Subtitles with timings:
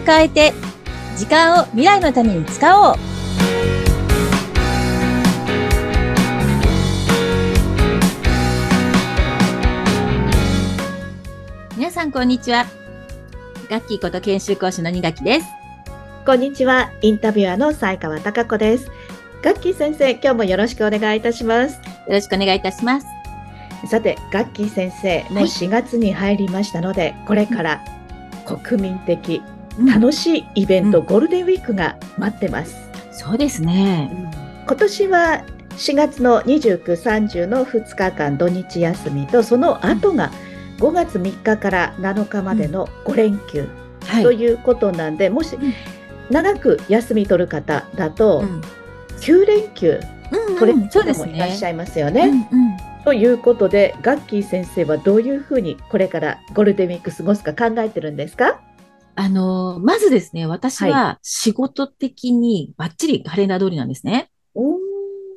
[0.00, 0.52] を変えて、
[1.16, 2.96] 時間を未来のために使おう。
[11.76, 12.66] 皆さん、こんにちは。
[13.68, 15.46] ガッキーこと研修講師の二垣です。
[16.26, 16.90] こんにちは。
[17.02, 18.90] インタビュアーの西川貴子です。
[19.42, 21.74] ガッキー先生、今日もよろしくお願いいたします。
[21.74, 23.06] よろしくお願いいたします。
[23.88, 27.80] さて、ガッキー先生、もう4月に入りましたので、これから
[28.44, 29.42] 国民的、
[29.86, 32.76] 楽しいイベント、うんゴールデンウィークが待ってます。
[33.12, 34.10] そうですね。
[34.66, 35.44] 今年は
[35.76, 40.30] 4月の29、30の2日間土日休みと、その後が
[40.78, 43.68] 5月3日から7日までの5連休
[44.06, 44.22] はい。
[44.24, 45.72] ということなんで、もしうん
[46.30, 48.62] 長く休み取る方だと、うん
[49.20, 50.00] 9連休
[50.48, 51.66] うん取れる方もいらっしね。
[51.66, 52.48] ゃいますようね。
[53.04, 58.60] ということで、ガッキー先生はどういうふうにこれからゴールデンウィーク過ごすか考えてるんですか？
[59.20, 64.30] あのーまずですね、私は仕事的にバッチリカレンダー通りなんですね。
[64.54, 64.78] お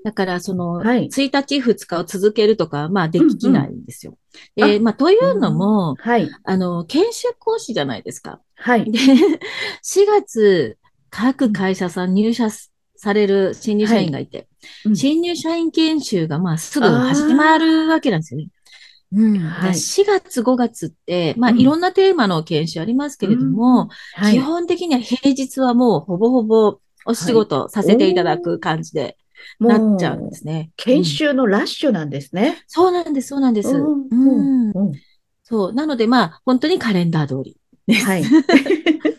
[0.06, 1.08] だから、その、はい。
[1.08, 4.14] 1日2日を続けるとか、まあ、できないんですよ。
[4.14, 4.17] うん
[4.56, 8.42] で、まあ、というのも、はい、あの、研修講師じゃないですか。
[8.56, 8.98] はい、で、
[9.84, 10.78] 4月、
[11.11, 12.50] 各会社さん入社
[12.95, 14.48] される新入社員がいて、
[14.86, 14.95] うん。
[14.95, 18.48] 新入社員研修が、まあ、すぐ始まるわけなんですよね。
[19.14, 19.33] うん。
[19.33, 29.17] ではい4月、5月って、まあ、うんいろんなテーマの研修ありますけれども、はい基、本的には平日はもうほぼほぼお仕事させていただく感じで
[29.59, 30.72] なっちゃうんですね。
[30.78, 32.64] 研うん修のラッシュなんですね。
[32.67, 33.70] そうなんです、そうなんです。
[33.70, 34.92] うんうんうん
[35.44, 35.73] そう。
[35.73, 38.05] なので、まあ、本当にカレンダー通りです。
[38.05, 38.23] はい、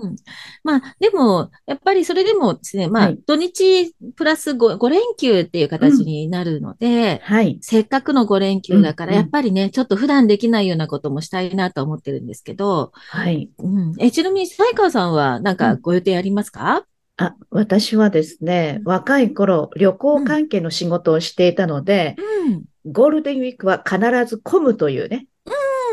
[0.00, 0.16] うん。
[0.64, 13.50] まあ、でも、やっぱりそれでもですね、まあはい、土日プラス 5, 5連休っていう形になるので、はい、せっかくの5連休だから、うんやっぱりね、ちょっと普段できないようなこともしたいなと思ってるんですけど、はい。
[13.58, 13.94] うん。
[13.98, 16.84] え、ちなみに、西川さんは、なんかご予定ありますか？
[17.18, 22.16] あ、私はですね、若い頃、旅行関係の仕事をしていたので、
[22.46, 22.62] うん。
[22.84, 25.26] ゴールデンウィークは必ず混むというね、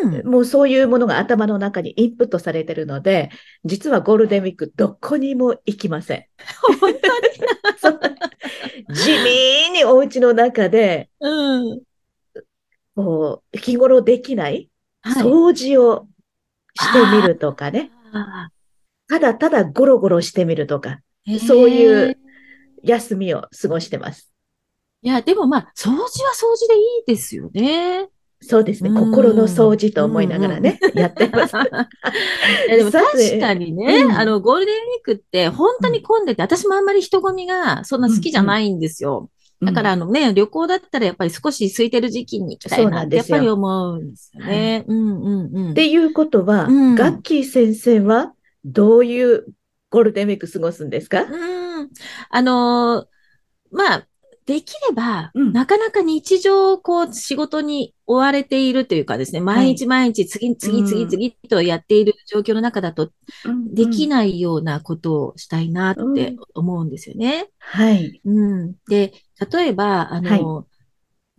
[0.01, 0.27] うん。
[0.27, 3.29] もうそういうものが頭の中にインプットされてるので、
[3.65, 6.25] 実はゴールデンウィークどこにも行きません。
[6.79, 6.99] 本当
[7.79, 7.99] そう
[8.93, 11.81] 地味にお家の中で、にうん。
[12.95, 14.69] こう、日頃できない
[15.01, 15.23] はい。
[15.23, 16.07] 掃除を
[16.75, 17.91] してみるとかね。
[18.11, 18.49] あ
[19.07, 22.17] ただただゴロゴロしてみるとか、ーそういう
[22.83, 24.31] 休みを過ごしてます。
[25.01, 28.09] いや、でもまあ、掃除は掃除でいいですよね。
[28.41, 28.89] そうですね。
[28.89, 31.53] うん心の掃除と思いながらね、やってます。
[32.69, 39.29] でも確かにね、うんあの、ゴールデンウィークって本当に混んでて、私もあんまり人混みがそんな好きじゃないんですよ。
[39.61, 44.85] だからあのね、旅行だったらやっぱり少し空いてる時期に行きたいなってやっぱり思うんですよね。
[44.87, 45.71] うんうんうん。
[45.71, 48.33] っていうことは、うんガッキー先生は
[48.63, 49.45] どういう
[49.89, 51.23] ゴールデンウィーク過ごすんですか？
[51.23, 51.25] う
[51.83, 51.89] ん。
[52.29, 53.05] あのー
[53.75, 54.07] まあ、
[54.49, 63.11] できれば、うんなかなか日常、こう、仕事に追われているというかですね、毎日毎日、次、次、次、次とやっている状況の中だと、
[63.71, 64.39] できない。
[64.39, 67.49] ようなことをしたいなって思うんですよね。
[67.59, 68.21] はい。
[68.25, 68.75] うん。
[68.87, 69.13] で、
[69.51, 70.65] 例えば、あの、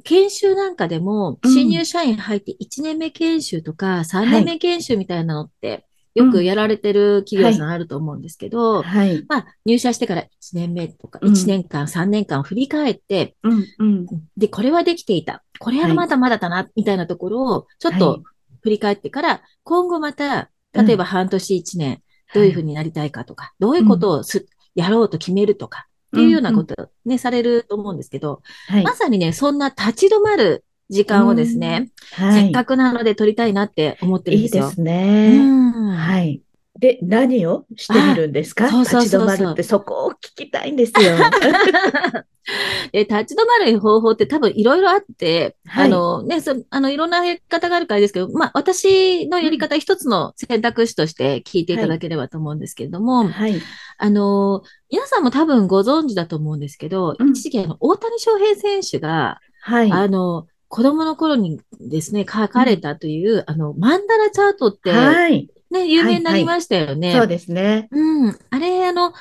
[0.04, 9.24] 研修なんかでも、うん新入社員入って1年目研修とか3年目研修みたいなのって、よくやられてる企業さんあると思うんですけど、はい。
[9.28, 14.06] まあ、入社してから1年目とか、うん1年間、3年間を振り返って、うんうん。
[14.36, 15.44] で、これはできていた。
[15.58, 18.22] これはまだまだだな、みたいなところを、ちょっはいと
[18.62, 22.02] 振り返ってから、今後また、例えば半年1年、
[22.34, 28.82] どういうふうになりたいかとか、どういうことをす、やろうと決めるとか、っていうようなことをね、されると思うんですけど、はい。
[28.84, 32.42] まさにね、そんな立ち止まる時間をですね、はい。
[32.42, 34.64] せっかくなので取りたいなって思ってるんですよ。
[34.64, 35.38] いいですうね。
[35.38, 35.72] ん。
[35.92, 36.42] はい。
[36.78, 38.66] で、何をしてみるんですか？
[38.66, 41.12] あそうそうそうそう立ち止まるってそこを聞きたいんですよ。
[42.92, 53.60] で、立ち止まる方法って多分いろいろあって、はいあのね、そあの、いろんなやり方があるからですけど、まあ、私のやり方一つの選択肢として聞いていただければと思うんですけれども、はい。
[53.98, 59.92] あの、皆さんも多分ご存知だと思うんですけど、うん一時期あの、大谷翔平選手が、はい。
[59.92, 65.50] あの、子供の頃にですね、書かれたという、あの、マンダラチャートって、はい。
[65.68, 67.12] ね、有名になりましたよね。
[67.12, 67.88] そうですね。
[67.90, 68.38] うん。
[68.50, 69.12] あれ、あの、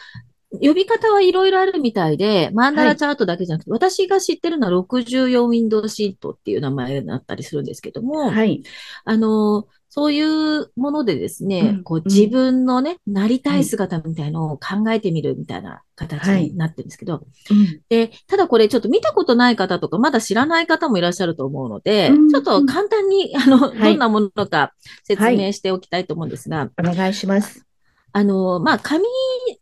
[0.51, 8.61] 呼び方はいろいろあるみたいで、マンダラチャートだけじゃなくて、私が知ってるのは64ウィンドウシートっていう名前だったりするんですけども、はい。
[9.05, 11.83] あの、そういうものでですね、うん。
[11.83, 12.03] こううん。
[12.05, 17.81] 自分のね、なりたい姿みたいのを考えてみるみたいな形になってるんですけど、うん。
[17.89, 22.29] で、ただこれちょっと見たことない方とか、まだ知らない方もいらっしゃると思うので、うん。
[22.29, 23.79] ちょっと簡単に、あの、い。
[23.79, 27.65] どんなものか説明しておきたいと思うんですが、お願いします。
[28.11, 29.05] あの、まあ、紙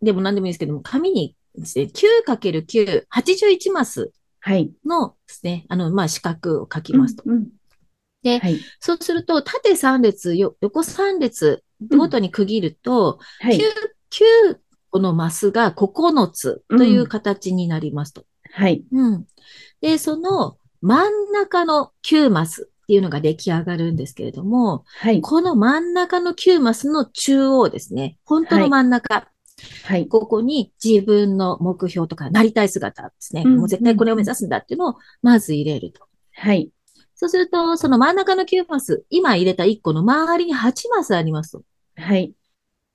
[0.01, 4.71] でも何でもいいですけども、紙にですね、9×9、81マスはい。
[4.85, 7.23] のですね、あの、まあ、四角を書きますと。
[7.25, 7.47] うんうん
[8.27, 8.59] ではい。
[8.79, 11.63] そうすると、縦3列、よ横3列
[11.95, 13.57] ごとに区切ると、はい。
[13.57, 13.61] 9、
[14.51, 14.57] 9
[14.91, 18.25] 個のマスが9つという形になりますと。
[18.51, 18.83] はい。
[18.91, 19.27] うん。
[19.81, 25.21] で、その真ん中の9マスっていうのが出来上がるんですけれども、はい。
[25.21, 28.17] この真ん中の9マスの中央ですね。
[28.25, 29.29] 本当の真ん中。
[29.85, 30.07] はい。
[30.07, 33.43] ここに自分の目標とかなりたい姿ですね。
[33.45, 36.07] うんもう絶対これを目指すんだっていうのをまず入れると。
[36.33, 36.69] はい。
[37.19, 41.63] そうすると、その真ん中の9マス、今入れた1個の周りに8マスありますと。
[41.95, 42.31] はい。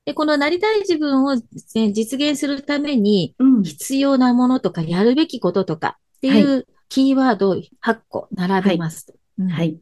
[0.05, 3.63] で、このなりたい自分を実現するためにうん。
[3.65, 9.15] 必要なものとかやるべきこととかっていうキーワードを8個並べますと。
[9.39, 9.77] うんはい。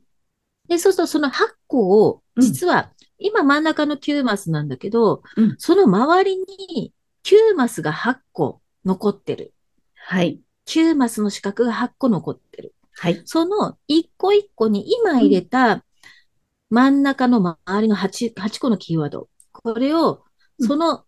[0.68, 1.32] で、そうするとその8
[1.66, 6.94] 個を、うん実は今真ん中の9マスなんだけど、うんその周りに
[7.24, 9.52] 9マスが8個残ってる。
[9.96, 10.40] はい。
[10.66, 12.74] 9マスの四角が8個残ってる。
[13.00, 13.22] はい。
[13.24, 15.86] その1個1個に今入れた
[16.68, 19.30] 真ん中の周りの 8, 8個のキーワード。
[19.52, 20.22] これを、
[20.58, 21.06] うんその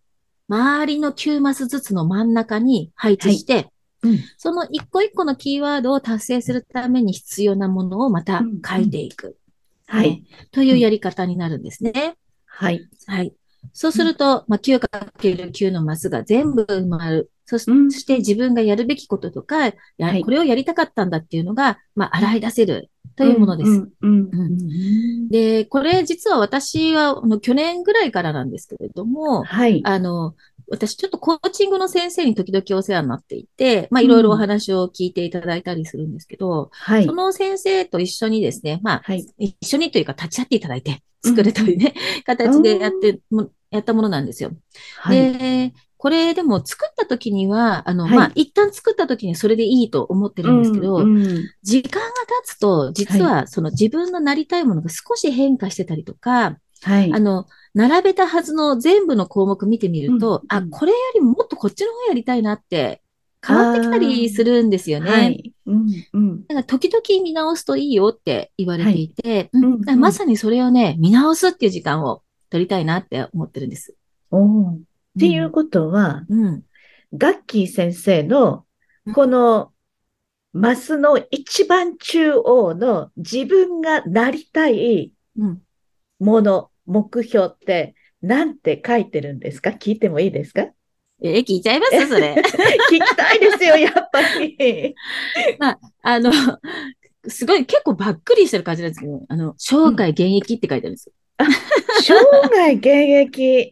[0.49, 3.69] 周りの9マスずつの真ん中に配置して、
[4.01, 4.19] うん。
[4.37, 9.37] その1個1個のキーワードを達成するために必要なものをまた書いていく。
[9.85, 10.23] はいね。
[10.51, 12.15] というやり方になるんですね。
[12.47, 12.89] はい。
[13.05, 13.31] はい。
[13.73, 17.29] そうすると、まあ、9×9 のマスが全部埋まる。
[17.45, 19.65] そして自分がやるべきこととか、
[19.97, 23.69] やはいこれをやりたかったんだっていうのが、まあ、洗い出せるというものです。
[23.69, 23.91] うん。
[24.01, 24.19] うん。
[24.21, 29.81] ううんで、これ実は私はあの去年ぐらいからなんですけれども、はい。
[29.83, 30.35] あの、
[30.69, 37.13] 私ちょっとコーチングの先生に時々お世話になっていて、まあいろいろお話を聞いていただいたりするんですけど、はいそ。
[37.13, 39.25] の先生と一緒にですね、まあ、はい。
[39.37, 41.93] 一緒にというか立ち会っていただいて作るというね、
[42.25, 44.51] 形でやっても、やったものなんですよ。
[44.97, 45.33] はい。
[45.37, 45.73] で、
[46.03, 52.13] これでも作った時には、あの、はいまあ、一旦作った時にそれでいいと思ってるんですけど、うんうん時間が経
[52.43, 57.17] つと、実はその自分のなりたいものが少し変化してたりとか、はいあ。
[57.21, 63.01] の、並べたはずの全部の項目見てみると、あ、うんうんこれよりももっとこっちの方やりたいなって
[63.41, 65.09] 変わってきたりするんですよね。
[65.09, 65.53] はい。
[65.67, 65.87] うん。
[66.11, 66.41] うん。
[66.47, 73.95] だから時々見直すといいよって言われていて、うんうんだからまさにそれをね、見直すっていう時間を取りたいなって思ってるんです。
[74.31, 76.45] おーっていうことは、うん。
[76.45, 76.63] うん。
[77.15, 78.65] ガッキー先生の、
[79.13, 79.71] この、
[80.53, 85.61] マスの一番中央の自分がなりたいうん。
[86.19, 89.71] もの、目標って、なんて書いてるんですか？
[89.71, 90.67] 聞いてもいいですか？
[91.23, 92.07] え、聞いちゃいます？
[92.07, 92.33] それ。
[92.39, 94.95] 聞きたいですよ、やっぱり。
[96.03, 96.31] あの、
[97.27, 101.13] すごい結構ばっくりしてる感じなんですけど、あの、生涯現役って書いてあるんですよ。
[102.01, 102.13] 生
[102.49, 103.71] 涯現役、うん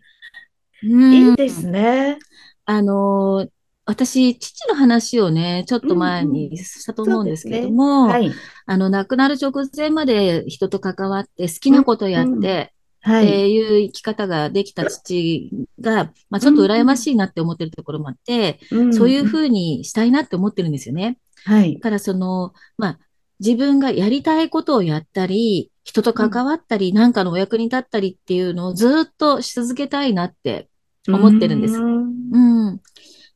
[0.81, 2.17] いいですね。
[2.65, 3.49] あのー、
[3.85, 8.31] 私、父の話をね、ちょっと前にしたと思うんですけれども、はい。
[8.65, 13.25] あの、亡くなる直前まで人と関わって好きなことやって、はい。
[13.25, 15.49] っていう生き方ができた父
[15.79, 21.17] が、まあ、ちょっと羨ましいなって思ってるところもあって、んそういうふうにしたいなって思ってるんですよね。
[21.43, 21.79] はいだ。
[21.81, 22.99] からその、まあ、
[23.39, 30.69] 自分がやりたいことをやったり、人と関わったり、なんかのお役に立ったりっていうのをずっとし続けたいなって
[31.09, 31.85] 思ってるんです。
[32.31, 32.69] うん。
[32.69, 32.77] うん。
[32.77, 32.83] だか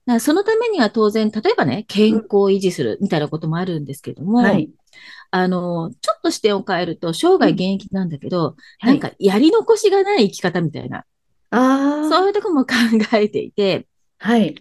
[0.05, 4.71] らそのためには当然、例えばね、健康を維持するみたいなこともあるんですけども、はい。
[5.31, 11.05] あの、ちょっと視点を変えると、生涯現役なんだけど、はないんかやり残しがない生き方みたいな、
[11.51, 12.73] ああ、そういうとこも考
[13.13, 14.55] えていて、はい。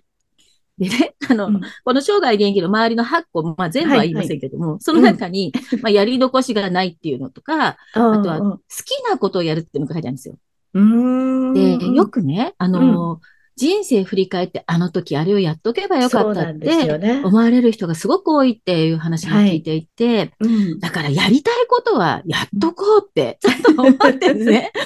[0.78, 1.60] でね、あの、うん。
[1.84, 10.36] この生涯現役の周りの8個、まあ全部は言いませんけども、その中に、まあやり残しがないっていうのとか、ああとは好きなことをやるっていうのが書いてあるんですよ。
[10.74, 11.54] うーん。
[11.54, 13.20] で、よくね、あの、
[13.56, 17.22] 人生振り返ってあの時あれをやっとけばよかったってね。
[17.24, 20.80] 思われる人がすごく多いっていう話も聞いていて、うん。
[20.80, 24.72] だからやりたいことはやっとこうって ちょっと思ってるね。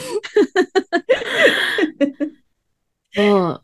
[3.15, 3.63] そう。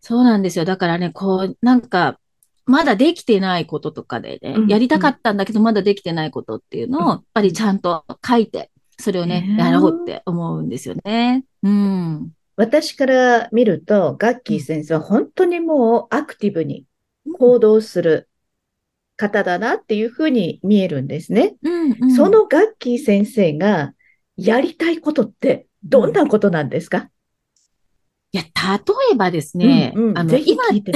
[0.00, 0.64] そうなんですよ。
[0.64, 2.18] だからね、こう、なんか、
[2.64, 11.44] まだできてないこととかでね、うんやりたかったんだけど、まだできてないことっていうのを、やっぱりちゃんと書いて、それをね、やろうって思うんですよね。
[11.62, 12.30] うん。
[12.56, 16.84] 私から見ると、ガッキー先生は本当にもうアクティブに
[17.38, 18.28] 行動する
[19.16, 21.56] 方だなっていうふうに見えるんですね。
[21.62, 22.14] うん、うん。
[22.14, 23.92] そのガッキー先生が
[24.36, 27.10] やりたいことってどんなことなんですか？
[28.32, 28.50] いや、例
[29.12, 30.92] えばですね、あの、うんうんぜひ今、聞いて。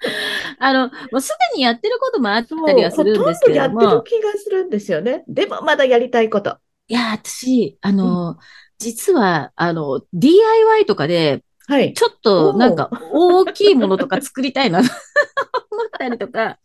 [0.58, 5.24] あの、もうすでにやってることもあったりはするんですけれどほとんどやってるも、気がするんですよね。
[5.28, 6.58] でもまだやりたいこと。
[6.88, 8.38] いや、私、あの、
[8.78, 11.94] 実は、あの、DIY とかで、はい。
[11.94, 14.90] ちょっとなんか大きいものとか作りたいなと
[15.70, 16.58] 思ったりとか。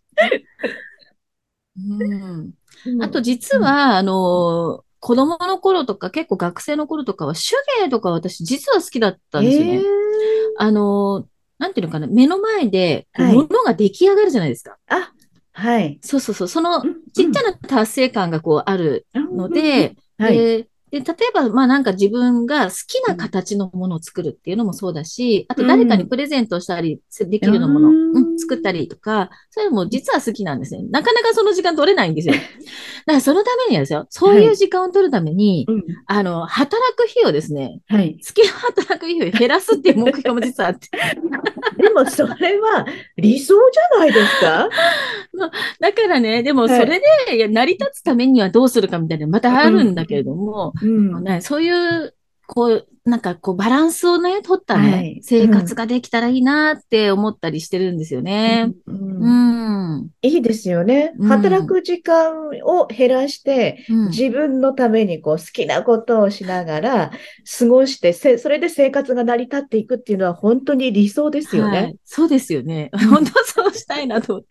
[1.78, 2.54] うん、
[3.04, 7.42] あと実は、あの、子供の頃とか結構学生の頃とかは手
[7.84, 9.76] 芸とか私実は好きだったんですよね。
[9.76, 9.84] えー
[10.58, 11.28] あの、
[11.58, 14.78] なんていうのかな、目の前で物が出来上がるじゃないですか。
[14.88, 15.12] あ、
[15.54, 16.00] はい。
[16.02, 16.48] そうそうそう。
[16.48, 20.38] そのうんちっちゃな達成感がこうあるので、はい。
[20.38, 30.84] でで、例えば、まあなんか自分が好きな形のものを作るっていうのもそうだし、あと誰かにプレゼントしたりできるようなもの、うんうん作ったりとか、そういうのも実は好きなんですね。
[30.92, 32.34] なかなかその時間取れないんですよ。
[32.36, 38.20] だからそのためにはですよ、そういう時間を取るために、うんあの、働く日をですね、はい。
[38.26, 40.90] 好きな働く日を減らすっていう目標も実はあって。
[41.82, 42.86] でもそれは
[43.18, 44.70] 理想じゃないですか？
[45.80, 47.02] だからね、でもはいそれ
[47.38, 51.24] で、成り立つためにはどうするかみたいな、またあるんだけれども、うん。
[51.24, 52.14] ね、そういう、
[52.48, 58.74] こう、なんかこうバランスをね、取ったね、はい生活ができたらいいなって思ったりしてるんですよね。
[58.88, 60.10] うんうん。
[60.24, 61.14] いいですよね。
[61.20, 67.12] うん働く時間を減らして、うん自分のためにこう好きなことをしながら
[67.60, 71.92] 過ごして、せそれで生活が成り立っていくっていうのは本当に理想ですよはね。
[71.94, 71.98] い。
[72.06, 72.90] そうですよね。
[72.96, 74.44] ん本当そうしたいなと。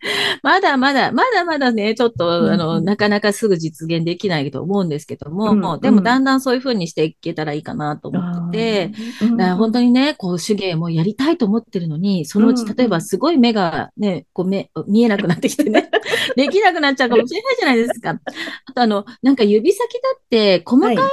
[0.42, 8.90] まだまだ、まだまだね、ちょっと、うんあの、なかなかすぐ実現できないと思うんですけども、うんもうでもだんだんそういうふうにしていけたらいいかなと思ってて、
[9.36, 15.90] から本当にね、こう手芸もやりたいと思ってるのに、そのうちうん例えばすごい目がね、こう目、見えなくなってきてね、
[16.36, 18.20] できなくなっちゃうかもしれないじゃないですか。
[18.66, 21.08] あとあの、なんか指先だって細かいはい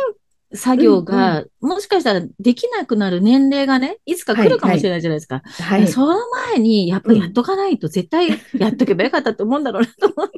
[0.54, 5.42] 作業が、もしかしたらできなくなる年齢がね、いつか来るかもしれないじゃないですか。
[5.46, 5.88] はい。
[5.88, 6.18] その
[6.50, 10.38] 前に、やっぱりやっとかないと絶対やっとけばよかったと思うんだろうなと思って。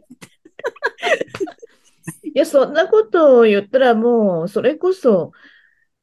[2.29, 5.31] いや、そんなことを言ったらもう、それこそ、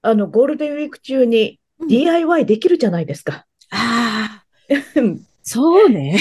[0.02, 3.46] あの、ゴールデンウィーク中にうん DIY できるじゃないですか。
[3.70, 4.44] ああ、
[5.42, 6.18] そうね。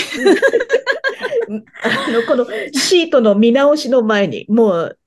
[1.83, 4.97] あの、このシートの見直しの前に、もう、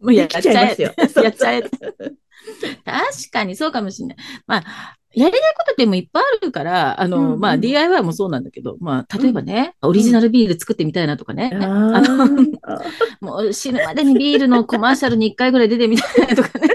[0.00, 0.84] もうやっちゃいますえ。
[0.84, 0.94] よ。
[1.22, 1.62] やっちゃえ。
[1.62, 4.16] 確かにそうかもしれない。
[4.46, 11.50] まあ、やりたいことってもいっぱいあるから、あの、うんうんまあ DIY もそうなんだけど、まあ例えばね、オリジナルビール作ってみたいなとかね。
[11.54, 12.54] ああのー
[13.22, 16.68] もう死ぬまでにビールのコマーシャルに1回ぐらい出てみたいなとかね。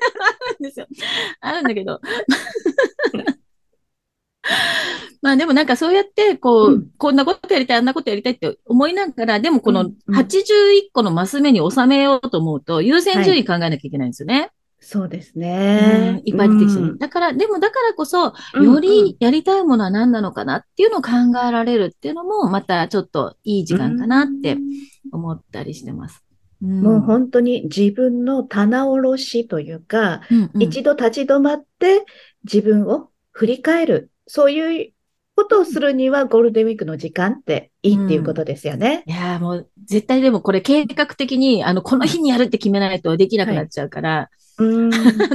[0.69, 0.87] あるんですよ。
[1.41, 1.99] あるんだけど。
[5.21, 14.51] まあでもなんかそうやって、こう、うんこんなことやりたい、あんなことやりたいって思いながら、でもこのうんうん81個のマス目に収めようと思うと、優先順位考えなきゃいけないんですよね。
[14.81, 16.21] そうですうんね。
[16.23, 21.11] いっぱい出てきてねうんだから、でもだからこそ、うんよりやりたいものは何なのかなっていうのを考
[21.45, 24.57] えられるっていうのも、またちょっといい時間かなって
[25.11, 26.23] 思ったりしてます。
[26.61, 32.05] うんもう本当に自分の棚卸しというか、うんうん一度立ち止まって
[32.43, 34.11] 自分を振り返る。
[34.27, 34.93] そういう
[35.35, 39.03] ことをするにはゴールデンウィークの時間っていいっていうことですよね。
[39.07, 44.89] いやーもう、絶対でもこれ計画的に、あの、この日にやるって決めないとできなくなっちゃうから、 うん。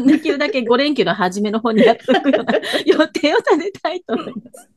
[0.06, 2.52] できるだけ5連休の初めの方にやっておくような
[2.84, 4.68] 予定を立てたいと思います。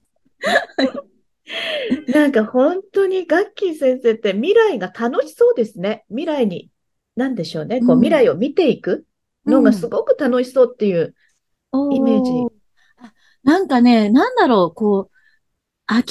[2.13, 6.05] なんか本当にガッキー先生って未来が楽しそうですね。
[6.09, 6.69] 未来に、
[7.15, 7.79] なんでしょうね。
[7.79, 9.05] こううん未来を見ていく
[9.45, 11.15] のがすごく楽しそうっていう。
[11.91, 12.51] イメージお
[12.97, 13.13] あ
[13.43, 15.17] なんかね、なんだろう、こう、
[15.85, 16.03] 諦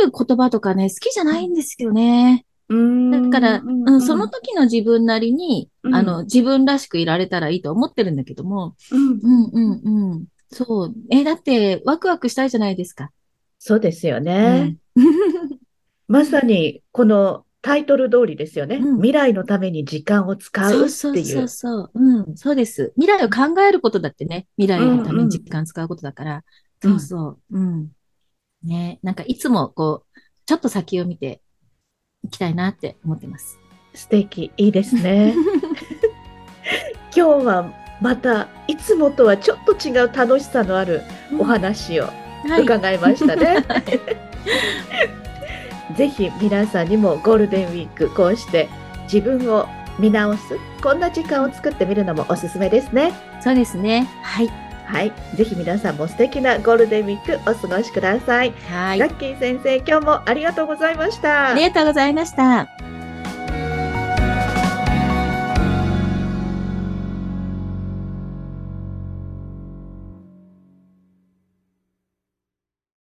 [0.00, 2.46] める言葉とかね、好きじゃないんですよね。
[2.68, 10.24] だから、うん、その時の自分なりに、うんあの、自分らしくいられたらいいと思ってるんだけども、うんうんうんうん。
[10.50, 10.94] そう。
[11.10, 13.10] え、だって、ワクワクしたいじゃないですか。
[13.58, 14.60] そうですようね。
[14.64, 14.78] ん。
[16.08, 18.76] まさにこのタイトル通りですよね。
[18.76, 21.48] うん未来のために時間を使そううっていそうそうう。
[21.48, 21.90] そう。
[21.94, 22.92] うん、そうです。
[22.96, 26.42] 未来を考えることだってね、未来のために時間使うことだから、うん
[26.80, 27.58] そうそう。
[27.58, 27.90] うん。
[28.62, 31.42] ね、なんかいつもこう、ちょっと先を見て
[32.24, 33.58] いきたいなって思ってます。
[33.94, 35.34] 素敵、いいですね。
[37.14, 41.02] 今日はまたいつもとはちょっと違う楽しさのある
[41.38, 42.27] お話をはい。
[42.56, 43.64] 伺いましたね。
[45.96, 48.68] ぜひ皆さんにもゴールデンウィークこうして
[49.12, 49.66] 自分を
[49.98, 53.12] 見直すこんな時間を作ってみるのもおすすめですね。
[53.40, 54.08] そうですね。
[54.22, 54.50] はい。
[54.86, 58.54] はい、ぜひ皆さんも素敵なゴールデンウィークお過ごしください。
[58.70, 58.98] はい。
[58.98, 61.50] ラッキー先生、今日もありがとうございました。
[61.50, 62.87] ありがとうございました。